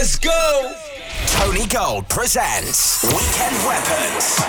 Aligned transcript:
Let's 0.00 0.18
go. 0.18 0.74
Tony 1.26 1.66
Gold 1.66 2.08
presents 2.08 3.04
Weekend 3.04 3.54
Weapons. 3.66 4.40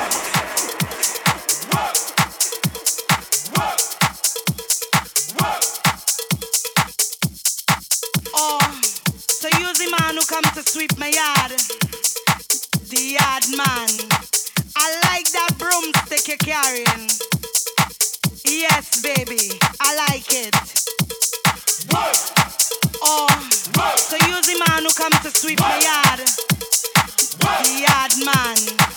Oh, 8.33 8.61
man 9.91 10.15
who 10.15 10.23
comes 10.23 10.51
to 10.53 10.63
sweep 10.63 10.97
my 10.97 11.07
yard. 11.07 11.51
The 12.87 13.17
yard 13.19 13.43
man. 13.57 13.89
I 14.77 15.01
like 15.03 15.29
that 15.33 15.57
broomstick 15.59 16.29
you're 16.29 16.37
carrying. 16.37 17.09
Yes, 18.45 19.01
baby, 19.01 19.59
I 19.81 19.95
like 20.07 20.31
it. 20.31 20.55
What? 21.91 22.50
Oh, 23.03 23.27
so 23.97 24.15
you 24.27 24.41
the 24.41 24.63
man 24.67 24.83
who 24.83 24.91
comes 24.93 25.19
to 25.21 25.31
sweep 25.31 25.57
the 25.57 25.63
yard. 25.63 26.19
The 27.39 27.85
yard 27.87 28.11
man. 28.25 28.90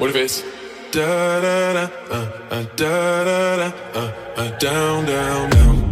What 0.00 0.08
if 0.08 0.16
it's 0.16 0.42
da 0.92 1.40
da 1.42 1.72
da 1.74 1.90
uh, 2.10 2.30
uh, 2.50 2.62
da 2.74 3.24
da 3.24 3.56
da 3.56 3.72
uh, 4.00 4.12
uh, 4.34 4.58
down 4.58 5.04
down 5.04 5.50
down? 5.50 5.89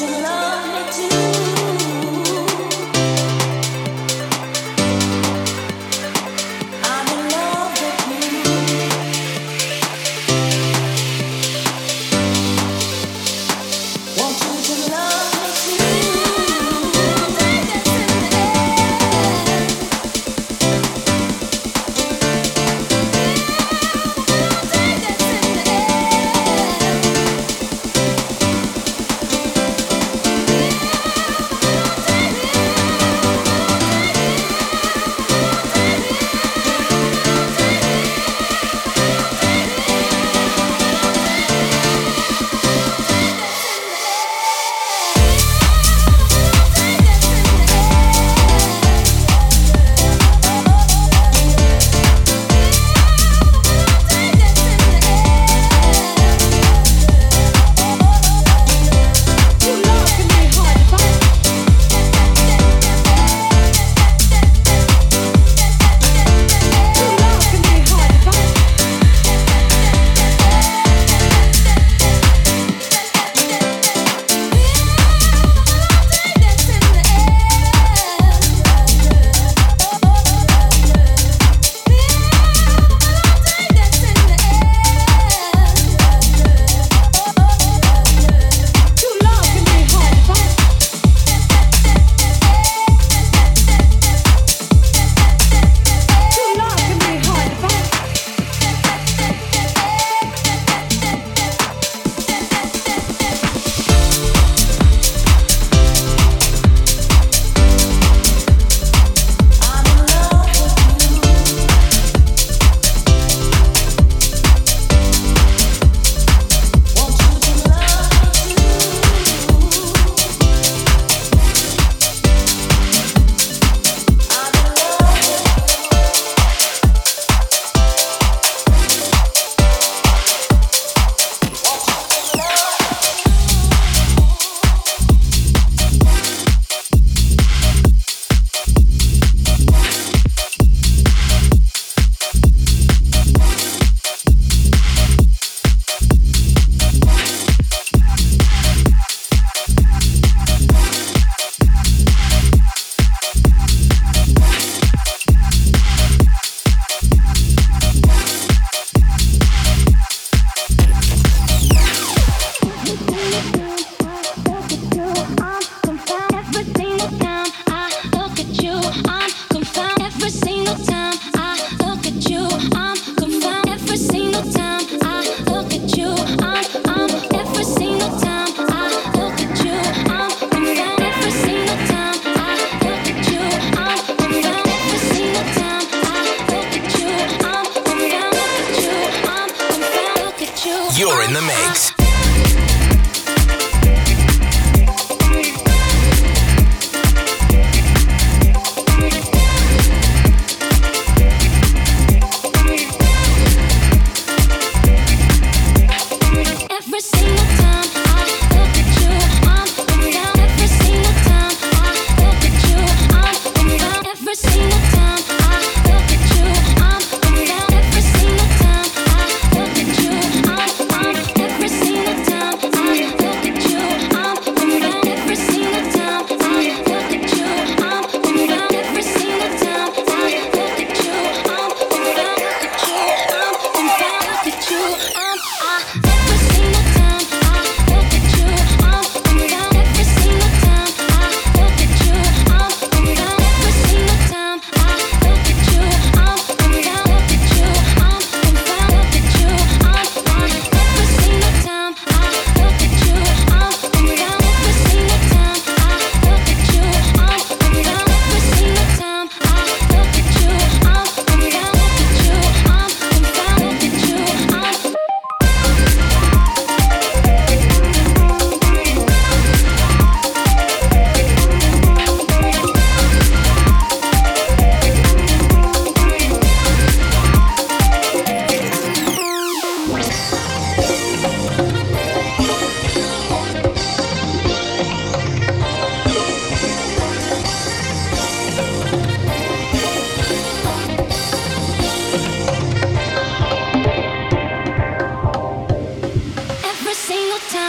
Yeah. 0.00 0.37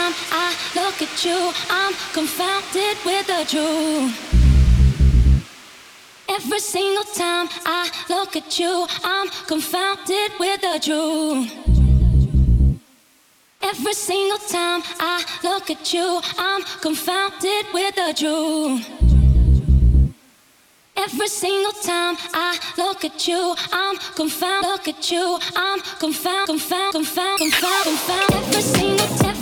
time 0.10 0.16
I 0.32 0.56
look 0.76 1.02
at 1.02 1.26
you, 1.26 1.52
I'm 1.70 1.94
confounded 2.14 2.98
with 3.06 3.28
the 3.28 3.46
truth. 3.48 4.14
Every 6.28 6.60
single 6.60 7.04
time 7.04 7.50
I 7.66 7.90
look 8.10 8.36
at 8.36 8.60
you, 8.60 8.88
I'm 9.04 9.28
confounded 9.48 10.32
with 10.40 10.62
the 10.62 10.80
truth. 10.82 11.52
Every 13.62 13.94
single 13.94 14.38
time 14.38 14.82
I 15.00 15.24
look 15.44 15.70
at 15.70 15.94
you, 15.94 16.22
I'm 16.38 16.64
confounded 16.82 17.66
with 17.74 17.96
the 17.96 18.14
truth. 18.16 18.88
Every 20.96 21.28
single 21.28 21.72
time 21.72 22.18
I 22.34 22.60
look 22.78 23.06
at 23.06 23.28
you, 23.28 23.56
I'm 23.72 23.98
confounded. 24.16 24.70
Look 24.70 24.88
at 24.88 25.12
you, 25.12 25.40
I'm 25.56 25.80
confounded, 25.98 26.46
confounded, 26.46 26.92
confounded, 26.92 27.42
confounded, 27.42 27.84
confounded. 27.84 28.44
Every 28.44 28.62
single 28.62 29.08
time. 29.18 29.39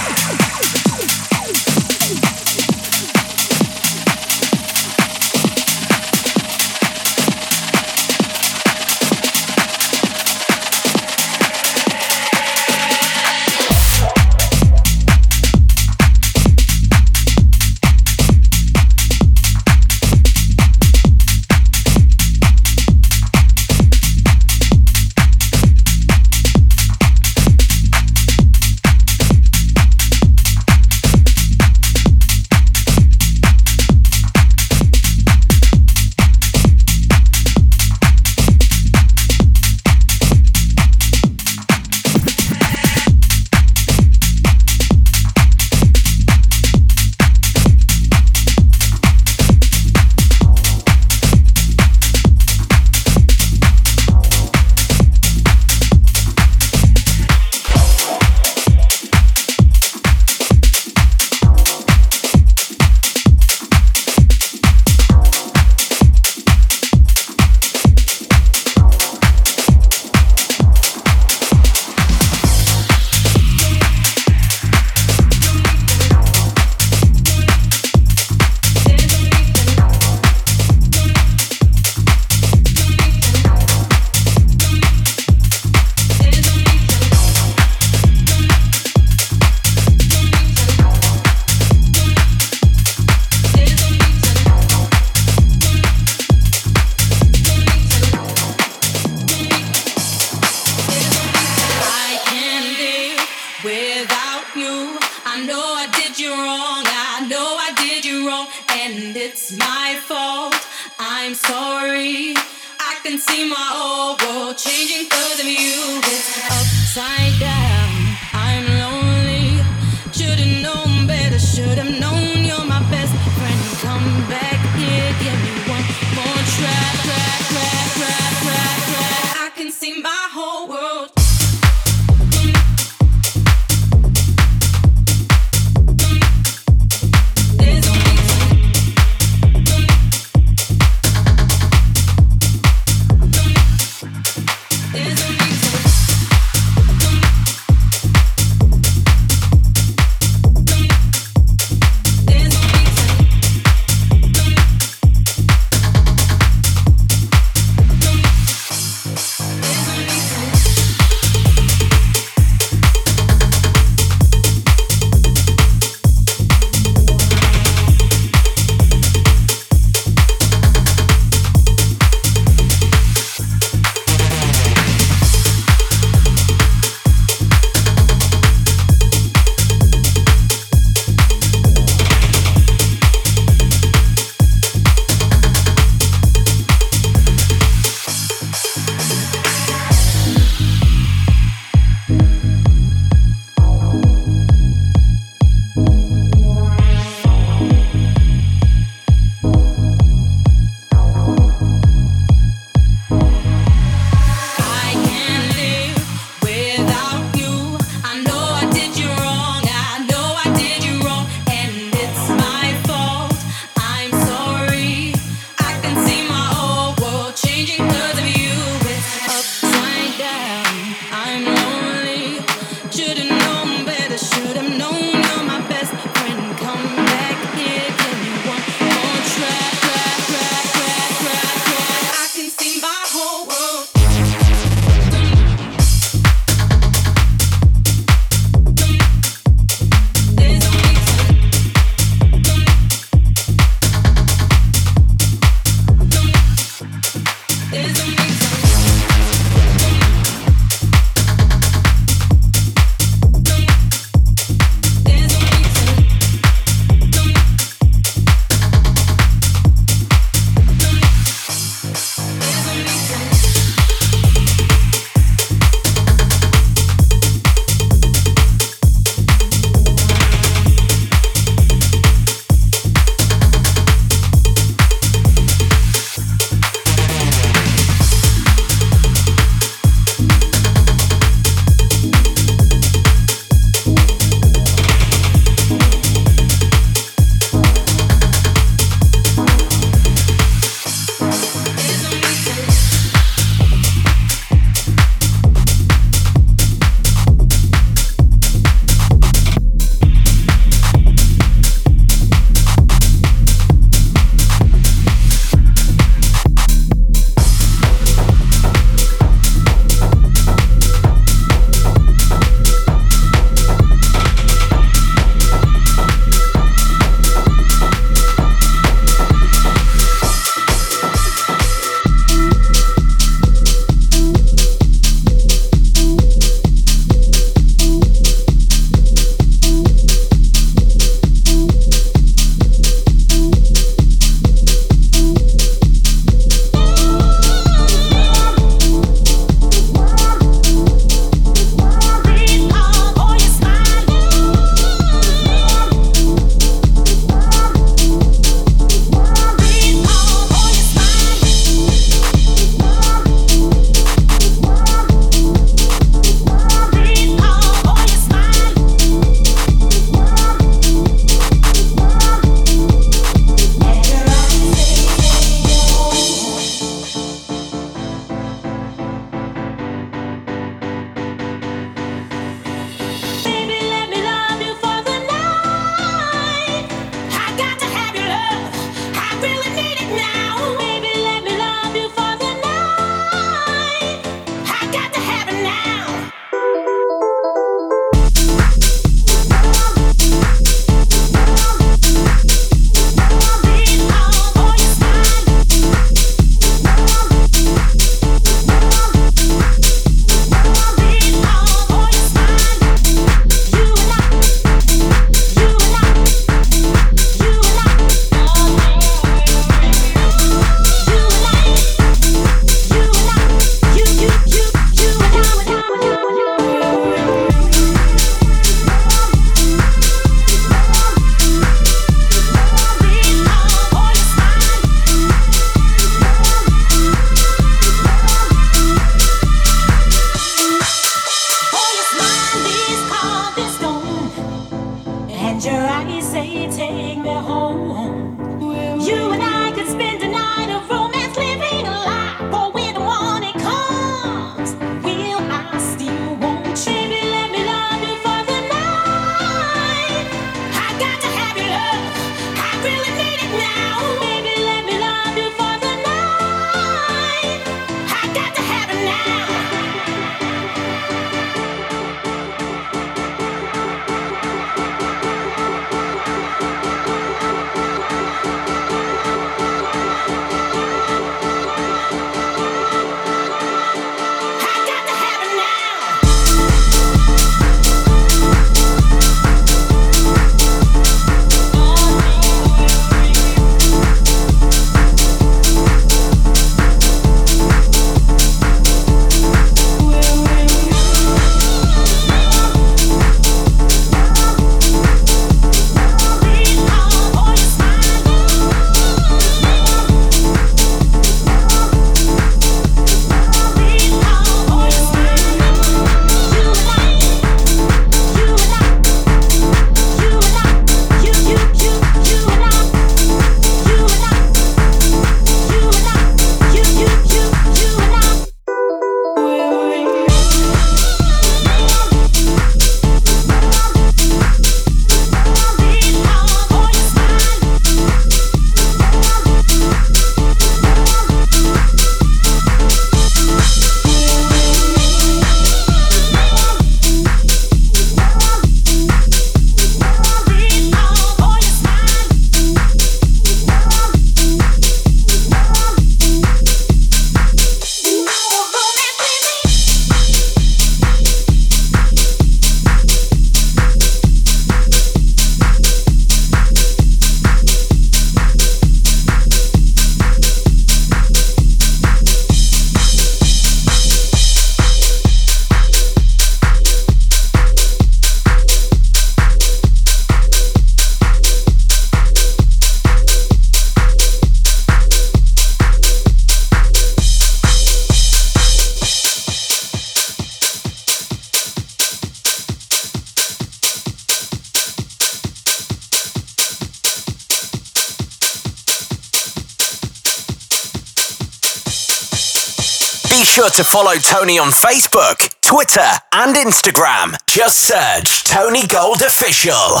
To 593.80 593.84
follow 593.84 594.12
Tony 594.16 594.58
on 594.58 594.68
Facebook, 594.68 595.54
Twitter, 595.62 596.10
and 596.34 596.54
Instagram. 596.54 597.34
Just 597.46 597.78
search 597.88 598.44
Tony 598.44 598.86
Gold 598.86 599.22
Official. 599.22 600.00